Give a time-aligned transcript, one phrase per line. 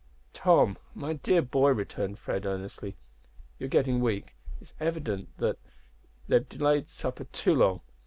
[0.33, 2.95] "Tom, my dear boy," returned Fred, earnestly,
[3.59, 4.33] "you are getting weak.
[4.59, 5.59] It is evident that
[6.27, 7.81] they have delayed supper too long.